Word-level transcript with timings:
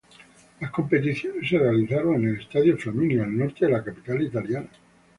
Las 0.59 0.71
competiciones 0.71 1.47
se 1.47 1.59
realizaron 1.59 2.15
en 2.15 2.29
el 2.29 2.39
Estadio 2.39 2.75
Flaminio, 2.75 3.21
al 3.23 3.37
norte 3.37 3.67
de 3.67 3.71
la 3.71 3.83
capital 3.83 4.19
italiana. 4.23 4.67